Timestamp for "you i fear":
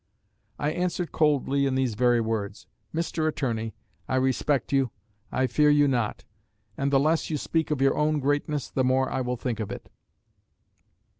4.73-5.69